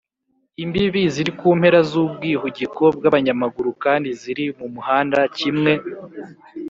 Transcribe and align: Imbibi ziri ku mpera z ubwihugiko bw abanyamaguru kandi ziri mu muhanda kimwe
Imbibi 0.63 1.01
ziri 1.13 1.31
ku 1.39 1.47
mpera 1.59 1.79
z 1.89 1.91
ubwihugiko 2.03 2.83
bw 2.97 3.03
abanyamaguru 3.09 3.69
kandi 3.83 4.09
ziri 4.21 4.45
mu 4.59 4.67
muhanda 4.73 5.19
kimwe 5.37 5.71